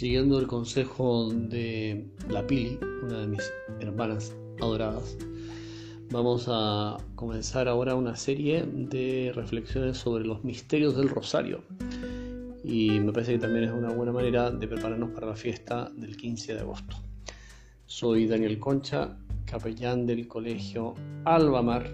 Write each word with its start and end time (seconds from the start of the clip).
Siguiendo 0.00 0.38
el 0.38 0.46
consejo 0.46 1.28
de 1.30 2.06
la 2.30 2.46
Pili, 2.46 2.78
una 3.02 3.20
de 3.20 3.26
mis 3.26 3.52
hermanas 3.80 4.34
adoradas, 4.58 5.18
vamos 6.10 6.46
a 6.48 6.96
comenzar 7.16 7.68
ahora 7.68 7.94
una 7.94 8.16
serie 8.16 8.64
de 8.64 9.30
reflexiones 9.34 9.98
sobre 9.98 10.24
los 10.24 10.42
misterios 10.42 10.96
del 10.96 11.10
rosario. 11.10 11.64
Y 12.64 12.98
me 12.98 13.12
parece 13.12 13.32
que 13.32 13.40
también 13.40 13.64
es 13.64 13.72
una 13.72 13.90
buena 13.90 14.10
manera 14.10 14.50
de 14.50 14.66
prepararnos 14.66 15.10
para 15.10 15.26
la 15.26 15.36
fiesta 15.36 15.92
del 15.94 16.16
15 16.16 16.54
de 16.54 16.60
agosto. 16.60 16.96
Soy 17.84 18.26
Daniel 18.26 18.58
Concha, 18.58 19.18
capellán 19.44 20.06
del 20.06 20.26
colegio 20.26 20.94
Albamar, 21.26 21.92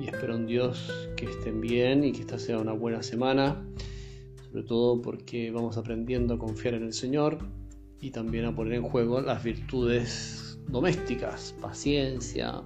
y 0.00 0.06
espero 0.06 0.34
en 0.34 0.46
Dios 0.46 0.90
que 1.14 1.26
estén 1.26 1.60
bien 1.60 2.04
y 2.04 2.12
que 2.12 2.20
esta 2.22 2.38
sea 2.38 2.56
una 2.56 2.72
buena 2.72 3.02
semana 3.02 3.62
sobre 4.58 4.68
todo 4.68 5.00
porque 5.00 5.52
vamos 5.52 5.76
aprendiendo 5.76 6.34
a 6.34 6.38
confiar 6.38 6.74
en 6.74 6.82
el 6.82 6.92
Señor 6.92 7.38
y 8.00 8.10
también 8.10 8.44
a 8.44 8.56
poner 8.56 8.74
en 8.74 8.82
juego 8.82 9.20
las 9.20 9.44
virtudes 9.44 10.58
domésticas, 10.66 11.54
paciencia, 11.60 12.60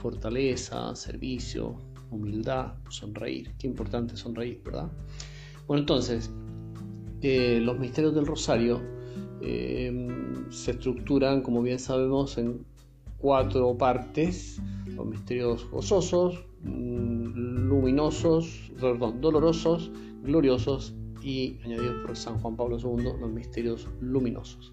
fortaleza, 0.00 0.96
servicio, 0.96 1.76
humildad, 2.10 2.72
sonreír. 2.88 3.52
Qué 3.58 3.66
importante 3.66 4.16
sonreír, 4.16 4.62
¿verdad? 4.64 4.90
Bueno, 5.66 5.80
entonces, 5.80 6.30
eh, 7.20 7.60
los 7.62 7.78
misterios 7.78 8.14
del 8.14 8.24
rosario 8.24 8.80
eh, 9.42 10.08
se 10.48 10.70
estructuran, 10.70 11.42
como 11.42 11.60
bien 11.60 11.78
sabemos, 11.78 12.38
en 12.38 12.64
cuatro 13.18 13.76
partes. 13.76 14.58
Los 14.86 15.04
misterios 15.04 15.68
gozosos, 15.70 16.46
mm, 16.62 17.68
luminosos, 17.68 18.72
perdón, 18.80 19.20
dolorosos, 19.20 19.90
gloriosos 20.22 20.94
y 21.26 21.58
añadidos 21.64 22.06
por 22.06 22.16
San 22.16 22.38
Juan 22.38 22.54
Pablo 22.54 22.78
II, 22.78 23.18
los 23.20 23.30
misterios 23.32 23.88
luminosos. 24.00 24.72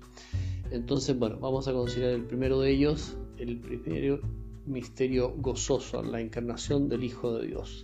Entonces, 0.70 1.18
bueno, 1.18 1.40
vamos 1.40 1.68
a 1.68 1.74
considerar 1.74 2.14
el 2.14 2.26
primero 2.26 2.62
de 2.62 2.70
ellos, 2.70 3.18
el 3.40 3.58
primero 3.60 4.20
misterio 4.68 5.34
gozoso, 5.36 6.04
la 6.04 6.22
encarnación 6.22 6.90
del 6.90 7.04
Hijo 7.04 7.34
de 7.34 7.48
Dios. 7.48 7.84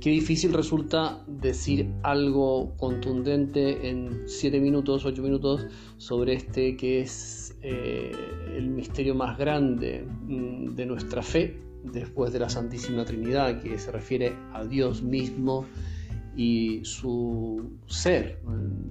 Qué 0.00 0.10
difícil 0.10 0.52
resulta 0.52 1.24
decir 1.26 1.92
algo 2.04 2.76
contundente 2.76 3.90
en 3.90 4.22
7 4.26 4.60
minutos, 4.60 5.04
8 5.04 5.20
minutos 5.20 5.66
sobre 5.96 6.34
este 6.34 6.76
que 6.76 7.00
es 7.00 7.56
eh, 7.62 8.12
el 8.56 8.68
misterio 8.68 9.16
más 9.16 9.36
grande 9.36 10.06
mm, 10.06 10.76
de 10.76 10.86
nuestra 10.86 11.20
fe 11.20 11.58
después 11.82 12.32
de 12.32 12.38
la 12.38 12.48
Santísima 12.48 13.04
Trinidad, 13.04 13.60
que 13.60 13.76
se 13.76 13.90
refiere 13.90 14.36
a 14.52 14.64
Dios 14.64 15.02
mismo 15.02 15.66
y 16.38 16.84
su 16.84 17.68
ser, 17.88 18.40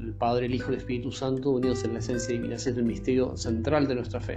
el 0.01 0.13
Padre, 0.15 0.47
el 0.47 0.55
Hijo 0.55 0.69
y 0.69 0.73
el 0.73 0.81
Espíritu 0.81 1.13
Santo, 1.13 1.51
unidos 1.51 1.85
en 1.85 1.93
la 1.93 1.99
esencia 1.99 2.35
divina. 2.35 2.55
Ese 2.55 2.71
es 2.71 2.77
el 2.77 2.83
misterio 2.83 3.37
central 3.37 3.87
de 3.87 3.95
nuestra 3.95 4.19
fe. 4.19 4.35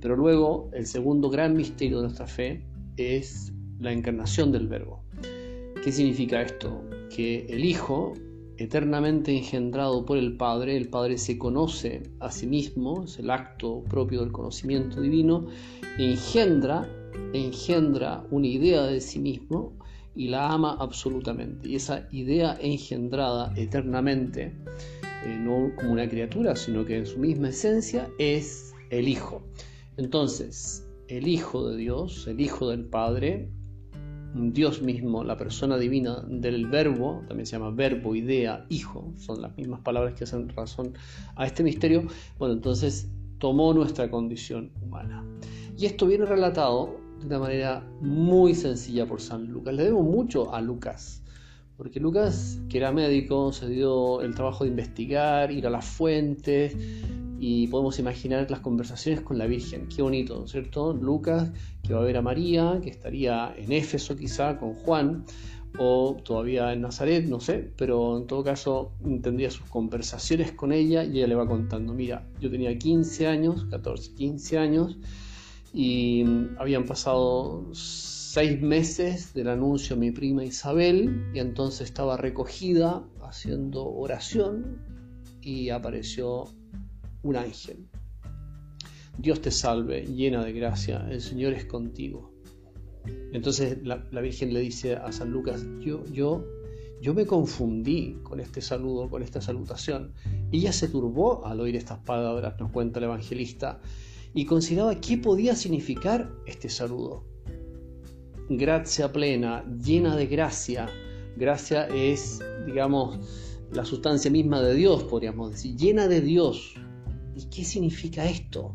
Pero 0.00 0.14
luego, 0.14 0.70
el 0.72 0.86
segundo 0.86 1.28
gran 1.30 1.56
misterio 1.56 1.96
de 1.96 2.02
nuestra 2.04 2.28
fe 2.28 2.64
es 2.96 3.52
la 3.80 3.92
encarnación 3.92 4.52
del 4.52 4.68
Verbo. 4.68 5.02
¿Qué 5.82 5.90
significa 5.90 6.42
esto? 6.42 6.80
Que 7.10 7.44
el 7.48 7.64
Hijo, 7.64 8.12
eternamente 8.56 9.36
engendrado 9.36 10.06
por 10.06 10.16
el 10.16 10.36
Padre, 10.36 10.76
el 10.76 10.88
Padre 10.88 11.18
se 11.18 11.36
conoce 11.36 12.04
a 12.20 12.30
sí 12.30 12.46
mismo, 12.46 13.02
es 13.02 13.18
el 13.18 13.30
acto 13.30 13.82
propio 13.90 14.20
del 14.20 14.30
conocimiento 14.30 15.00
divino, 15.00 15.48
engendra, 15.98 16.88
engendra 17.32 18.24
una 18.30 18.46
idea 18.46 18.84
de 18.84 19.00
sí 19.00 19.18
mismo 19.18 19.72
y 20.14 20.28
la 20.28 20.52
ama 20.52 20.76
absolutamente. 20.80 21.68
Y 21.68 21.76
esa 21.76 22.06
idea 22.10 22.56
engendrada 22.60 23.52
eternamente, 23.56 24.52
eh, 25.24 25.36
no 25.38 25.74
como 25.76 25.92
una 25.92 26.08
criatura, 26.08 26.56
sino 26.56 26.84
que 26.84 26.98
en 26.98 27.06
su 27.06 27.18
misma 27.18 27.48
esencia 27.48 28.08
es 28.18 28.74
el 28.90 29.08
Hijo. 29.08 29.42
Entonces, 29.96 30.86
el 31.08 31.28
Hijo 31.28 31.68
de 31.68 31.76
Dios, 31.76 32.26
el 32.26 32.40
Hijo 32.40 32.70
del 32.70 32.84
Padre, 32.84 33.48
Dios 34.34 34.82
mismo, 34.82 35.22
la 35.22 35.36
persona 35.36 35.78
divina 35.78 36.24
del 36.26 36.66
verbo, 36.66 37.22
también 37.28 37.46
se 37.46 37.56
llama 37.56 37.70
verbo, 37.70 38.16
idea, 38.16 38.66
hijo, 38.68 39.12
son 39.16 39.40
las 39.40 39.56
mismas 39.56 39.80
palabras 39.80 40.14
que 40.14 40.24
hacen 40.24 40.48
razón 40.48 40.94
a 41.36 41.46
este 41.46 41.62
misterio, 41.62 42.08
bueno, 42.36 42.54
entonces 42.54 43.08
tomó 43.38 43.72
nuestra 43.72 44.10
condición 44.10 44.72
humana. 44.82 45.24
Y 45.78 45.86
esto 45.86 46.06
viene 46.06 46.24
relatado 46.24 46.96
de 47.24 47.36
una 47.36 47.38
manera 47.38 47.86
muy 48.00 48.54
sencilla 48.54 49.06
por 49.06 49.20
San 49.20 49.46
Lucas. 49.46 49.74
Le 49.74 49.84
debemos 49.84 50.04
mucho 50.04 50.54
a 50.54 50.60
Lucas, 50.60 51.22
porque 51.78 51.98
Lucas, 51.98 52.60
que 52.68 52.78
era 52.78 52.92
médico, 52.92 53.50
se 53.52 53.68
dio 53.68 54.20
el 54.20 54.34
trabajo 54.34 54.64
de 54.64 54.70
investigar, 54.70 55.50
ir 55.50 55.66
a 55.66 55.70
las 55.70 55.86
fuentes 55.86 56.76
y 57.40 57.66
podemos 57.68 57.98
imaginar 57.98 58.50
las 58.50 58.60
conversaciones 58.60 59.22
con 59.22 59.38
la 59.38 59.46
Virgen. 59.46 59.88
Qué 59.88 60.02
bonito, 60.02 60.38
¿no 60.38 60.44
es 60.44 60.50
cierto? 60.50 60.92
Lucas, 60.92 61.50
que 61.82 61.94
va 61.94 62.00
a 62.00 62.04
ver 62.04 62.18
a 62.18 62.22
María, 62.22 62.78
que 62.82 62.90
estaría 62.90 63.54
en 63.56 63.72
Éfeso 63.72 64.16
quizá 64.16 64.58
con 64.58 64.74
Juan, 64.74 65.24
o 65.78 66.16
todavía 66.22 66.72
en 66.72 66.82
Nazaret, 66.82 67.24
no 67.26 67.40
sé, 67.40 67.70
pero 67.76 68.18
en 68.18 68.26
todo 68.26 68.44
caso 68.44 68.92
tendría 69.22 69.50
sus 69.50 69.68
conversaciones 69.68 70.52
con 70.52 70.72
ella 70.72 71.02
y 71.04 71.18
ella 71.18 71.26
le 71.26 71.34
va 71.34 71.48
contando, 71.48 71.92
mira, 71.94 72.28
yo 72.38 72.50
tenía 72.50 72.78
15 72.78 73.26
años, 73.26 73.64
14, 73.70 74.14
15 74.14 74.58
años, 74.58 74.96
y 75.74 76.24
habían 76.56 76.84
pasado 76.86 77.66
seis 77.72 78.62
meses 78.62 79.34
del 79.34 79.48
anuncio 79.48 79.96
a 79.96 79.98
mi 79.98 80.12
prima 80.12 80.44
Isabel 80.44 81.26
y 81.34 81.40
entonces 81.40 81.88
estaba 81.88 82.16
recogida 82.16 83.04
haciendo 83.22 83.84
oración 83.84 84.80
y 85.40 85.70
apareció 85.70 86.44
un 87.22 87.36
ángel. 87.36 87.88
Dios 89.18 89.40
te 89.40 89.50
salve, 89.50 90.06
llena 90.06 90.44
de 90.44 90.52
gracia, 90.52 91.06
el 91.10 91.20
Señor 91.20 91.52
es 91.54 91.64
contigo. 91.64 92.32
Entonces 93.32 93.78
la, 93.82 93.96
Virgen 94.20 94.54
le 94.54 94.60
dice 94.60 94.94
a 94.94 95.10
San 95.10 95.30
Lucas, 95.30 95.66
yo, 95.80 96.04
yo, 96.06 96.44
yo 97.02 97.14
me 97.14 97.26
confundí 97.26 98.18
con 98.22 98.38
este 98.38 98.60
saludo, 98.60 99.10
con 99.10 99.24
esta 99.24 99.40
salutación. 99.40 100.12
Ella 100.52 100.72
se 100.72 100.88
turbó 100.88 101.44
al 101.44 101.60
oír 101.60 101.74
estas 101.74 101.98
palabras, 101.98 102.58
nos 102.60 102.70
cuenta 102.70 103.00
el 103.00 103.06
evangelista, 103.06 103.80
y 104.34 104.44
consideraba 104.46 105.00
qué 105.00 105.16
podía 105.16 105.54
significar 105.54 106.30
este 106.46 106.68
saludo. 106.68 107.24
Gracia 108.50 109.12
plena, 109.12 109.64
llena 109.82 110.16
de 110.16 110.26
gracia. 110.26 110.88
Gracia 111.36 111.86
es, 111.86 112.40
digamos, 112.66 113.18
la 113.72 113.84
sustancia 113.84 114.30
misma 114.30 114.60
de 114.60 114.74
Dios, 114.74 115.04
podríamos 115.04 115.52
decir, 115.52 115.76
llena 115.76 116.08
de 116.08 116.20
Dios. 116.20 116.74
¿Y 117.36 117.48
qué 117.48 117.64
significa 117.64 118.28
esto? 118.28 118.74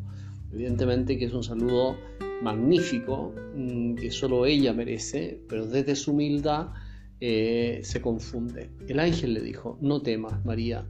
Evidentemente 0.51 1.17
que 1.17 1.25
es 1.25 1.33
un 1.33 1.43
saludo 1.43 1.97
magnífico, 2.41 3.33
mm, 3.55 3.95
que 3.95 4.11
solo 4.11 4.45
ella 4.45 4.73
merece, 4.73 5.41
pero 5.47 5.67
desde 5.67 5.95
su 5.95 6.11
humildad 6.11 6.69
eh, 7.19 7.81
se 7.83 8.01
confunde. 8.01 8.71
El 8.87 8.99
ángel 8.99 9.33
le 9.33 9.41
dijo, 9.41 9.77
no 9.81 10.01
temas, 10.01 10.43
María, 10.45 10.87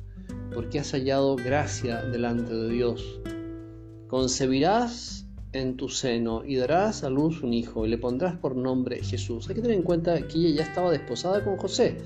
porque 0.53 0.79
has 0.79 0.91
hallado 0.91 1.35
gracia 1.35 2.03
delante 2.03 2.53
de 2.53 2.69
Dios 2.69 3.19
concebirás 4.09 5.27
en 5.53 5.77
tu 5.77 5.87
seno 5.87 6.43
y 6.43 6.55
darás 6.55 7.03
a 7.03 7.09
luz 7.09 7.41
un 7.43 7.53
hijo 7.53 7.85
y 7.85 7.89
le 7.89 7.97
pondrás 7.97 8.35
por 8.35 8.55
nombre 8.55 9.01
Jesús. 9.03 9.47
Hay 9.47 9.55
que 9.55 9.61
tener 9.61 9.77
en 9.77 9.83
cuenta 9.83 10.27
que 10.27 10.37
ella 10.37 10.57
ya 10.57 10.63
estaba 10.63 10.91
desposada 10.91 11.43
con 11.43 11.57
José. 11.57 11.97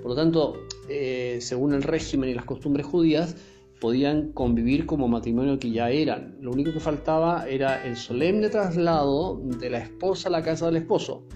Por 0.00 0.10
lo 0.10 0.16
tanto, 0.16 0.56
eh, 0.88 1.38
según 1.40 1.74
el 1.74 1.82
régimen 1.82 2.30
y 2.30 2.34
las 2.34 2.46
costumbres 2.46 2.86
judías, 2.86 3.36
podían 3.78 4.32
convivir 4.32 4.86
como 4.86 5.06
matrimonio 5.06 5.58
que 5.58 5.70
ya 5.70 5.90
eran. 5.90 6.36
Lo 6.40 6.50
único 6.50 6.72
que 6.72 6.80
faltaba 6.80 7.46
era 7.48 7.84
el 7.84 7.96
solemne 7.96 8.48
traslado 8.48 9.40
de 9.60 9.70
la 9.70 9.78
esposa 9.78 10.28
a 10.28 10.32
la 10.32 10.42
casa 10.42 10.66
del 10.66 10.76
esposo, 10.76 11.26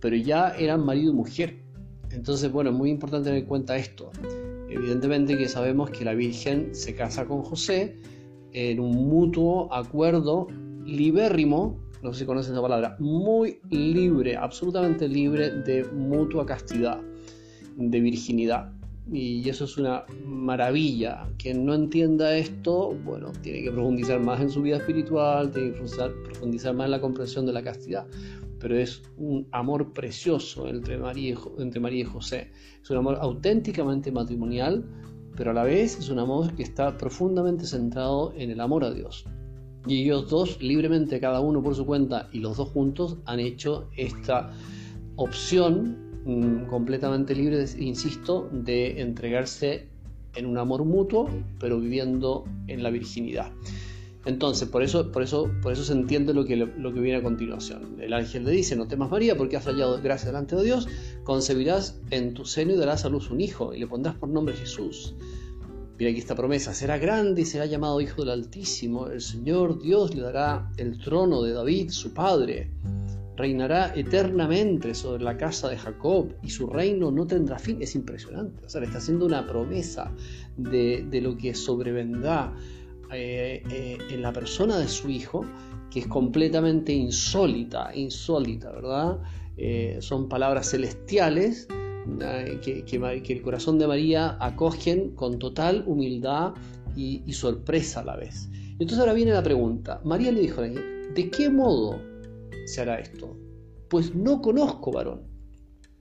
pero 0.00 0.16
ya 0.16 0.48
eran 0.58 0.84
marido 0.84 1.12
y 1.12 1.14
mujer. 1.14 1.62
Entonces, 2.10 2.50
bueno, 2.50 2.72
muy 2.72 2.90
importante 2.90 3.26
tener 3.26 3.42
en 3.42 3.48
cuenta 3.48 3.76
esto. 3.76 4.10
Evidentemente 4.68 5.38
que 5.38 5.48
sabemos 5.48 5.90
que 5.90 6.04
la 6.04 6.14
Virgen 6.14 6.74
se 6.74 6.94
casa 6.94 7.26
con 7.26 7.42
José, 7.42 7.96
en 8.54 8.80
un 8.80 9.08
mutuo 9.08 9.72
acuerdo 9.74 10.46
libérrimo, 10.86 11.78
no 12.02 12.12
sé 12.12 12.20
si 12.20 12.26
conocen 12.26 12.52
esa 12.52 12.62
palabra, 12.62 12.96
muy 12.98 13.60
libre, 13.70 14.36
absolutamente 14.36 15.08
libre 15.08 15.50
de 15.50 15.84
mutua 15.84 16.46
castidad, 16.46 17.00
de 17.76 18.00
virginidad. 18.00 18.72
Y 19.12 19.46
eso 19.48 19.64
es 19.64 19.76
una 19.76 20.04
maravilla. 20.24 21.26
Quien 21.36 21.66
no 21.66 21.74
entienda 21.74 22.36
esto, 22.36 22.96
bueno, 23.04 23.32
tiene 23.42 23.62
que 23.62 23.70
profundizar 23.70 24.20
más 24.20 24.40
en 24.40 24.48
su 24.48 24.62
vida 24.62 24.78
espiritual, 24.78 25.50
tiene 25.50 25.72
que 25.72 25.80
profundizar 26.24 26.74
más 26.74 26.86
en 26.86 26.92
la 26.92 27.00
comprensión 27.00 27.44
de 27.44 27.52
la 27.52 27.62
castidad. 27.62 28.06
Pero 28.60 28.78
es 28.78 29.02
un 29.18 29.46
amor 29.50 29.92
precioso 29.92 30.68
entre 30.68 30.96
María 30.96 31.36
entre 31.58 31.80
María 31.80 32.00
y 32.00 32.04
José. 32.04 32.50
Es 32.82 32.88
un 32.88 32.96
amor 32.96 33.18
auténticamente 33.20 34.10
matrimonial, 34.10 34.84
pero 35.36 35.50
a 35.50 35.54
la 35.54 35.64
vez 35.64 35.98
es 35.98 36.08
un 36.08 36.18
amor 36.18 36.54
que 36.54 36.62
está 36.62 36.96
profundamente 36.96 37.66
centrado 37.66 38.32
en 38.36 38.50
el 38.50 38.60
amor 38.60 38.84
a 38.84 38.92
Dios. 38.92 39.24
Y 39.86 40.02
ellos 40.02 40.30
dos, 40.30 40.62
libremente, 40.62 41.20
cada 41.20 41.40
uno 41.40 41.62
por 41.62 41.74
su 41.74 41.84
cuenta 41.84 42.28
y 42.32 42.38
los 42.38 42.56
dos 42.56 42.70
juntos, 42.70 43.18
han 43.26 43.40
hecho 43.40 43.88
esta 43.96 44.50
opción 45.16 45.96
mm, 46.24 46.66
completamente 46.66 47.34
libre, 47.34 47.66
insisto, 47.78 48.48
de 48.50 49.00
entregarse 49.00 49.88
en 50.36 50.46
un 50.46 50.58
amor 50.58 50.84
mutuo, 50.84 51.28
pero 51.60 51.78
viviendo 51.78 52.44
en 52.66 52.82
la 52.82 52.90
virginidad. 52.90 53.52
Entonces, 54.26 54.68
por 54.68 54.82
eso, 54.82 55.12
por 55.12 55.22
eso, 55.22 55.50
por 55.62 55.72
eso 55.72 55.84
se 55.84 55.92
entiende 55.92 56.32
lo 56.32 56.44
que, 56.44 56.56
lo 56.56 56.94
que 56.94 57.00
viene 57.00 57.18
a 57.18 57.22
continuación. 57.22 57.96
El 58.00 58.12
ángel 58.14 58.44
le 58.44 58.52
dice, 58.52 58.74
no 58.74 58.88
temas 58.88 59.10
María, 59.10 59.36
porque 59.36 59.56
has 59.56 59.66
hallado 59.66 60.00
gracia 60.00 60.28
delante 60.28 60.56
de 60.56 60.64
Dios, 60.64 60.88
concebirás 61.24 62.00
en 62.10 62.32
tu 62.32 62.44
seno 62.44 62.72
y 62.72 62.76
darás 62.76 63.04
a 63.04 63.10
luz 63.10 63.30
un 63.30 63.40
hijo, 63.40 63.74
y 63.74 63.80
le 63.80 63.86
pondrás 63.86 64.14
por 64.14 64.30
nombre 64.30 64.54
Jesús. 64.54 65.14
Mira 65.98 66.10
aquí 66.10 66.18
esta 66.18 66.34
promesa, 66.34 66.74
será 66.74 66.98
grande 66.98 67.42
y 67.42 67.44
será 67.44 67.66
llamado 67.66 68.00
Hijo 68.00 68.22
del 68.22 68.30
Altísimo. 68.30 69.06
El 69.06 69.20
Señor 69.20 69.80
Dios 69.80 70.12
le 70.14 70.22
dará 70.22 70.68
el 70.76 70.98
trono 70.98 71.42
de 71.42 71.52
David, 71.52 71.90
su 71.90 72.12
padre. 72.12 72.68
Reinará 73.36 73.92
eternamente 73.94 74.92
sobre 74.94 75.22
la 75.22 75.36
casa 75.36 75.68
de 75.68 75.76
Jacob 75.76 76.34
y 76.42 76.50
su 76.50 76.66
reino 76.66 77.12
no 77.12 77.26
tendrá 77.28 77.60
fin. 77.60 77.80
Es 77.80 77.94
impresionante. 77.94 78.66
O 78.66 78.68
sea, 78.68 78.80
le 78.80 78.88
está 78.88 78.98
haciendo 78.98 79.24
una 79.24 79.46
promesa 79.46 80.10
de, 80.56 81.06
de 81.08 81.20
lo 81.20 81.36
que 81.36 81.54
sobrevendrá 81.54 82.52
eh, 83.12 83.62
eh, 83.70 83.98
en 84.10 84.22
la 84.22 84.32
persona 84.32 84.78
de 84.78 84.88
su 84.88 85.08
hijo, 85.10 85.44
que 85.90 86.00
es 86.00 86.06
completamente 86.06 86.92
insólita, 86.92 87.94
insólita, 87.94 88.72
¿verdad? 88.72 89.18
Eh, 89.56 89.98
son 90.00 90.28
palabras 90.28 90.70
celestiales 90.70 91.68
que, 92.62 92.84
el 93.28 93.42
corazón 93.42 93.78
de 93.78 93.86
María 93.86 94.36
acogen 94.40 95.14
con 95.14 95.38
total 95.38 95.84
humildad 95.86 96.54
y, 96.96 97.32
sorpresa 97.32 98.00
a 98.00 98.04
la 98.04 98.16
vez. 98.16 98.48
Entonces 98.72 98.98
ahora 98.98 99.12
viene 99.12 99.32
la 99.32 99.42
pregunta. 99.42 100.00
María 100.04 100.32
le 100.32 100.40
dijo, 100.40 100.60
¿de 100.60 101.30
qué 101.30 101.48
modo 101.48 101.98
se 102.66 102.80
hará 102.80 102.98
esto? 102.98 103.36
Pues 103.88 104.14
no 104.14 104.42
conozco 104.42 104.92
varón. 104.92 105.22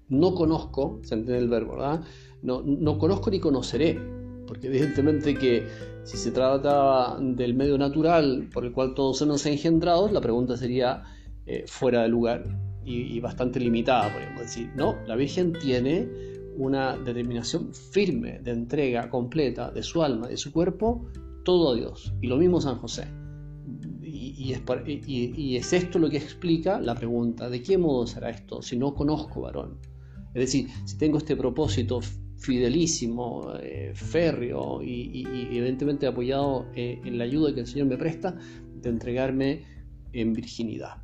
No 0.10 0.36
conozco, 0.36 1.00
se 1.04 1.16
entiende 1.16 1.44
el 1.44 1.50
verbo, 1.50 1.74
¿verdad? 1.74 2.02
No, 2.42 2.62
no 2.62 2.98
conozco 2.98 3.30
ni 3.30 3.40
conoceré 3.40 4.23
porque 4.54 4.68
evidentemente 4.68 5.34
que 5.34 5.68
si 6.04 6.16
se 6.16 6.30
trata 6.30 7.18
del 7.20 7.56
medio 7.56 7.76
natural 7.76 8.50
por 8.54 8.66
el 8.66 8.72
cual 8.72 8.94
todos 8.94 9.18
somos 9.18 9.44
engendrados, 9.48 10.12
la 10.12 10.22
pregunta 10.22 10.56
sería 10.58 11.02
eh, 11.48 11.64
fuera 11.66 12.04
de 12.04 12.10
lugar 12.10 12.44
y, 12.86 13.20
bastante 13.20 13.60
limitada, 13.60 14.14
podríamos 14.14 14.42
decir. 14.42 14.70
No, 14.76 14.96
la 15.08 15.16
Virgen 15.16 15.54
tiene 15.54 16.08
una 16.56 16.96
determinación 16.98 17.74
firme 17.74 18.42
de 18.44 18.52
entrega 18.52 19.10
completa 19.10 19.72
de 19.72 19.82
su 19.82 20.04
alma, 20.04 20.28
de 20.28 20.38
su 20.38 20.52
cuerpo, 20.52 21.08
todo 21.44 21.72
a 21.72 21.76
Dios. 21.76 22.14
Y 22.22 22.28
lo 22.28 22.38
mismo 22.38 22.62
San 22.62 22.76
José. 22.78 23.08
Y, 24.04 24.52
es, 24.52 24.62
y, 24.86 25.56
es, 25.56 25.74
esto 25.74 25.98
lo 25.98 26.12
que 26.12 26.18
explica 26.18 26.80
la 26.80 26.94
pregunta, 26.94 27.50
¿de 27.50 27.64
qué 27.64 27.80
modo 27.80 28.06
será 28.06 28.30
esto 28.30 28.62
si 28.62 28.78
no 28.78 28.94
conozco 28.94 29.42
varón? 29.42 29.80
Es 30.36 30.42
decir, 30.42 30.68
si 30.86 30.98
tengo 31.00 31.18
este 31.18 31.36
propósito 31.36 32.02
fidelísimo, 32.44 33.54
eh, 33.62 33.94
férreo 33.96 34.84
y, 34.84 35.26
evidentemente 35.26 36.06
apoyado 36.06 36.66
eh, 36.76 37.00
en 37.06 37.18
la 37.18 37.24
ayuda 37.24 37.54
que 37.54 37.62
el 37.62 37.68
Señor 37.68 37.88
me 37.88 37.98
presta 37.98 38.36
de 38.82 38.90
entregarme 38.90 39.64
en 40.12 40.34
virginidad. 40.34 40.98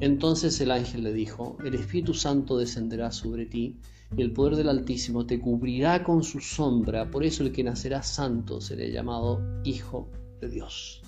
Entonces 0.00 0.60
el 0.60 0.72
ángel 0.72 1.04
le 1.04 1.12
dijo, 1.12 1.56
el 1.64 1.74
Espíritu 1.76 2.14
Santo 2.14 2.58
descenderá 2.58 3.12
sobre 3.12 3.46
ti 3.46 3.76
y 4.16 4.22
el 4.22 4.32
poder 4.32 4.56
del 4.56 4.68
Altísimo 4.68 5.24
te 5.24 5.38
cubrirá 5.38 6.02
con 6.02 6.24
su 6.24 6.40
sombra, 6.40 7.08
por 7.08 7.24
eso 7.24 7.44
el 7.44 7.52
que 7.52 7.62
nacerá 7.62 8.02
santo 8.02 8.60
será 8.60 8.84
llamado 8.84 9.40
Hijo 9.62 10.10
de 10.40 10.48
Dios. 10.48 11.00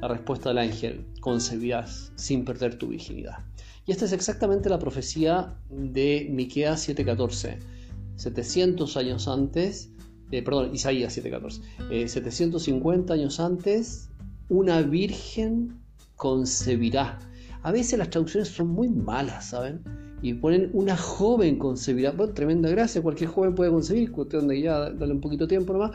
La 0.00 0.08
respuesta 0.08 0.48
del 0.48 0.58
ángel, 0.58 1.06
concebirás 1.20 2.10
sin 2.16 2.44
perder 2.44 2.76
tu 2.76 2.88
virginidad. 2.88 3.38
Y 3.86 3.92
esta 3.92 4.06
es 4.06 4.12
exactamente 4.12 4.68
la 4.68 4.80
profecía 4.80 5.54
de 5.70 6.26
Miqueas 6.28 6.88
7:14 6.88 7.77
700 8.18 8.96
años 8.96 9.28
antes, 9.28 9.90
eh, 10.30 10.42
perdón, 10.42 10.74
Isaías 10.74 11.16
7:14, 11.16 12.08
750 12.08 13.14
eh, 13.14 13.18
años 13.18 13.40
antes, 13.40 14.10
una 14.48 14.82
virgen 14.82 15.80
concebirá. 16.16 17.18
A 17.62 17.72
veces 17.72 17.98
las 17.98 18.10
traducciones 18.10 18.48
son 18.48 18.68
muy 18.68 18.88
malas, 18.88 19.50
¿saben? 19.50 19.82
Y 20.20 20.34
ponen 20.34 20.70
una 20.72 20.96
joven 20.96 21.58
concebirá. 21.58 22.10
Bueno, 22.10 22.32
tremenda 22.34 22.68
gracia, 22.68 23.00
cualquier 23.00 23.30
joven 23.30 23.54
puede 23.54 23.70
concebir, 23.70 24.10
cuestión 24.10 24.48
de 24.48 24.62
ya 24.62 24.90
darle 24.90 25.14
un 25.14 25.20
poquito 25.20 25.44
de 25.44 25.48
tiempo 25.48 25.72
nomás. 25.72 25.92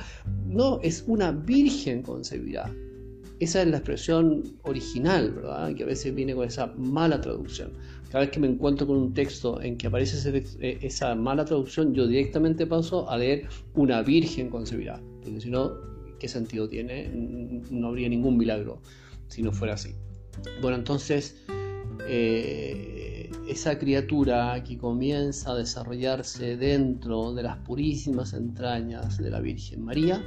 No, 0.47 0.79
es 0.81 1.03
una 1.07 1.31
virgen 1.31 2.01
concebirá. 2.03 2.73
Esa 3.39 3.61
es 3.61 3.67
la 3.67 3.77
expresión 3.77 4.43
original, 4.63 5.31
¿verdad? 5.31 5.75
Que 5.75 5.83
a 5.83 5.87
veces 5.87 6.15
viene 6.15 6.33
con 6.33 6.47
esa 6.47 6.67
mala 6.77 7.19
traducción. 7.19 7.73
Cada 8.13 8.25
vez 8.25 8.31
que 8.31 8.39
me 8.39 8.47
encuentro 8.47 8.85
con 8.85 8.97
un 8.97 9.11
texto 9.11 9.59
en 9.59 9.75
que 9.75 9.87
aparece 9.87 10.45
eh, 10.61 10.77
esa 10.83 11.15
mala 11.15 11.45
traducción, 11.45 11.95
yo 11.95 12.05
directamente 12.05 12.67
paso 12.67 13.09
a 13.09 13.17
leer 13.17 13.47
una 13.73 14.03
virgen 14.03 14.51
concebirá. 14.51 15.01
Porque 15.23 15.41
si 15.41 15.49
no, 15.49 15.71
¿qué 16.19 16.27
sentido 16.27 16.69
tiene? 16.69 17.09
No 17.71 17.87
habría 17.87 18.07
ningún 18.07 18.37
milagro 18.37 18.83
si 19.29 19.41
no 19.41 19.51
fuera 19.51 19.73
así. 19.73 19.95
Bueno, 20.61 20.77
entonces, 20.77 21.43
eh, 22.07 23.31
esa 23.47 23.79
criatura 23.79 24.63
que 24.63 24.77
comienza 24.77 25.53
a 25.53 25.55
desarrollarse 25.55 26.55
dentro 26.55 27.33
de 27.33 27.41
las 27.41 27.57
purísimas 27.65 28.33
entrañas 28.33 29.17
de 29.17 29.31
la 29.31 29.39
Virgen 29.39 29.83
María 29.85 30.23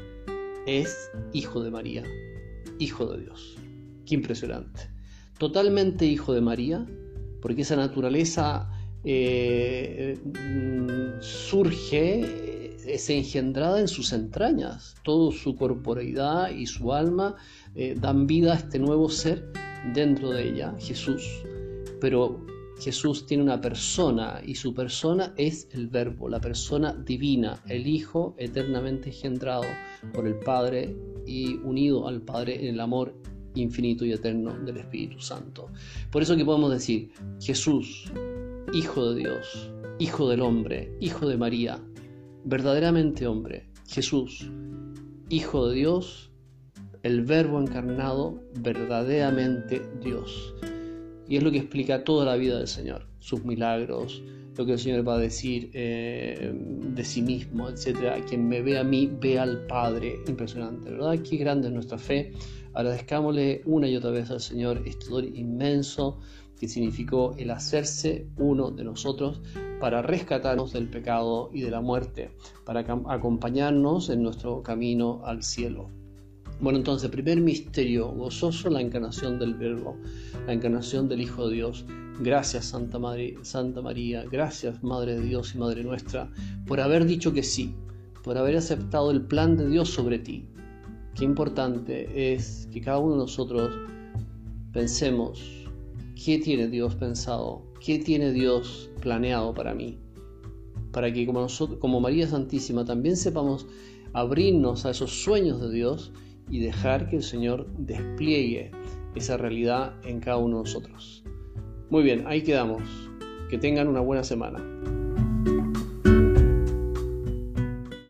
es 0.67 1.09
hijo 1.33 1.63
de 1.63 1.71
María, 1.71 2.03
hijo 2.81 3.07
de 3.07 3.21
Dios. 3.21 3.57
Qué 4.05 4.17
impresionante. 4.17 4.91
Totalmente 5.39 6.05
hijo 6.05 6.35
de 6.35 6.41
María, 6.41 6.85
porque 7.41 7.63
esa 7.63 7.77
naturaleza 7.77 8.69
eh, 9.05 10.19
mm, 10.25 11.21
surge, 11.21 12.77
es 12.87 13.11
engendrada 13.11 13.81
en 13.81 13.89
sus 13.89 14.13
entrañas. 14.13 14.95
Toda 15.03 15.33
su 15.33 15.57
corporeidad 15.57 16.51
y 16.51 16.67
su 16.67 16.93
alma 16.93 17.37
eh, 17.75 17.95
dan 17.99 18.27
vida 18.27 18.53
a 18.53 18.57
este 18.57 18.79
nuevo 18.79 19.09
ser 19.09 19.51
dentro 19.95 20.31
de 20.31 20.49
ella, 20.49 20.75
Jesús. 20.79 21.23
Pero 22.01 22.45
Jesús 22.79 23.27
tiene 23.27 23.43
una 23.43 23.61
persona 23.61 24.41
y 24.45 24.55
su 24.55 24.75
persona 24.75 25.33
es 25.37 25.69
el 25.73 25.89
verbo, 25.89 26.29
la 26.29 26.41
persona 26.41 26.93
divina, 26.93 27.63
el 27.69 27.87
Hijo 27.87 28.35
eternamente 28.39 29.09
engendrado 29.09 29.65
por 30.13 30.27
el 30.27 30.35
Padre 30.41 30.95
y 31.27 31.57
unido 31.59 32.07
al 32.07 32.21
Padre 32.23 32.61
en 32.61 32.75
el 32.75 32.81
amor 32.81 33.15
infinito 33.63 34.05
y 34.05 34.13
eterno 34.13 34.55
del 34.65 34.79
Espíritu 34.79 35.21
Santo. 35.21 35.69
Por 36.11 36.23
eso 36.23 36.37
que 36.37 36.45
podemos 36.45 36.71
decir, 36.71 37.11
Jesús, 37.41 38.11
Hijo 38.73 39.13
de 39.13 39.21
Dios, 39.21 39.71
Hijo 39.99 40.29
del 40.29 40.41
hombre, 40.41 40.93
Hijo 41.01 41.29
de 41.29 41.37
María, 41.37 41.81
verdaderamente 42.45 43.27
hombre, 43.27 43.69
Jesús, 43.89 44.51
Hijo 45.29 45.69
de 45.69 45.77
Dios, 45.77 46.31
el 47.03 47.23
Verbo 47.23 47.61
encarnado, 47.61 48.43
verdaderamente 48.61 49.83
Dios. 50.03 50.55
Y 51.29 51.37
es 51.37 51.43
lo 51.43 51.51
que 51.51 51.59
explica 51.59 52.05
toda 52.05 52.25
la 52.25 52.37
vida 52.37 52.59
del 52.59 52.69
Señor, 52.69 53.07
sus 53.19 53.45
milagros, 53.45 54.23
lo 54.57 54.65
que 54.65 54.73
el 54.73 54.79
Señor 54.79 55.07
va 55.07 55.17
a 55.17 55.19
decir 55.19 55.71
eh, 55.75 56.53
de 56.53 57.05
sí 57.05 57.23
mismo, 57.23 57.69
etc. 57.69 58.25
Quien 58.29 58.49
me 58.49 58.63
ve 58.63 58.79
a 58.79 58.85
mí, 58.85 59.11
ve 59.21 59.39
al 59.39 59.67
Padre. 59.67 60.17
Impresionante, 60.27 60.91
¿verdad? 60.91 61.19
Qué 61.29 61.37
grande 61.37 61.69
es 61.69 61.75
nuestra 61.75 61.99
fe. 61.99 62.33
Agradezcámosle 62.77 63.63
una 63.65 63.89
y 63.89 63.97
otra 63.97 64.11
vez 64.11 64.31
al 64.31 64.41
Señor 64.41 64.83
este 64.85 65.07
dolor 65.07 65.25
inmenso 65.35 66.19
que 66.61 66.69
significó 66.69 67.35
el 67.39 67.51
hacerse 67.51 68.27
uno 68.37 68.71
de 68.71 68.85
nosotros 68.85 69.41
para 69.81 70.03
rescatarnos 70.03 70.75
del 70.75 70.91
pecado 70.91 71.49
y 71.55 71.63
de 71.63 71.71
la 71.71 71.81
muerte, 71.81 72.33
para 72.67 72.81
acompañarnos 72.81 74.11
en 74.11 74.23
nuestro 74.23 74.63
camino 74.63 75.23
al 75.25 75.43
cielo. 75.43 75.89
Bueno, 76.61 76.79
entonces, 76.79 77.09
primer 77.11 77.41
misterio 77.41 78.09
gozoso, 78.09 78.69
la 78.69 78.83
encarnación 78.83 79.39
del 79.39 79.55
Verbo, 79.55 79.97
la 80.47 80.53
encarnación 80.53 81.09
del 81.09 81.23
Hijo 81.23 81.49
de 81.49 81.55
Dios. 81.55 81.87
Gracias 82.21 82.67
Santa, 82.67 82.99
Madre, 82.99 83.37
Santa 83.41 83.81
María, 83.81 84.25
gracias 84.31 84.83
Madre 84.83 85.19
de 85.19 85.23
Dios 85.23 85.55
y 85.55 85.59
Madre 85.59 85.83
nuestra, 85.83 86.31
por 86.67 86.81
haber 86.81 87.07
dicho 87.07 87.33
que 87.33 87.43
sí, 87.43 87.75
por 88.23 88.37
haber 88.37 88.57
aceptado 88.59 89.11
el 89.11 89.23
plan 89.23 89.57
de 89.57 89.67
Dios 89.67 89.89
sobre 89.89 90.19
ti. 90.19 90.47
Qué 91.17 91.25
importante 91.25 92.35
es 92.35 92.69
que 92.71 92.83
cada 92.83 92.99
uno 92.99 93.13
de 93.13 93.19
nosotros 93.21 93.75
pensemos 94.73 95.67
qué 96.23 96.39
tiene 96.39 96.69
Dios 96.69 96.95
pensado, 96.95 97.63
qué 97.81 97.99
tiene 97.99 98.33
Dios 98.33 98.91
planeado 99.01 99.55
para 99.55 99.75
mí, 99.75 99.99
para 100.93 101.11
que 101.11 101.25
como, 101.25 101.41
nosotros, 101.41 101.79
como 101.79 102.01
María 102.01 102.29
Santísima 102.29 102.85
también 102.85 103.17
sepamos 103.17 103.67
abrirnos 104.13 104.85
a 104.85 104.91
esos 104.91 105.11
sueños 105.23 105.59
de 105.63 105.73
Dios 105.73 106.13
y 106.51 106.61
dejar 106.61 107.09
que 107.09 107.17
el 107.17 107.23
Señor 107.23 107.67
despliegue 107.79 108.71
esa 109.15 109.39
realidad 109.39 109.95
en 110.05 110.21
cada 110.21 110.37
uno 110.37 110.59
de 110.59 110.65
nosotros. 110.65 111.25
Muy 111.89 112.03
bien, 112.03 112.25
ahí 112.27 112.43
quedamos. 112.43 112.83
Que 113.49 113.57
tengan 113.57 113.89
una 113.89 114.01
buena 114.01 114.25
semana. 114.25 114.59